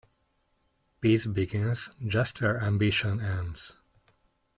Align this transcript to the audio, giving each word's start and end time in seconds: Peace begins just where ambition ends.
Peace 0.99 1.27
begins 1.27 1.91
just 2.03 2.41
where 2.41 2.59
ambition 2.63 3.19
ends. 3.21 3.77